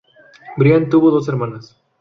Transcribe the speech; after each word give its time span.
Brian 0.57 0.89
tuvo 0.89 1.11
dos 1.11 1.27
hermanas:. 1.29 1.79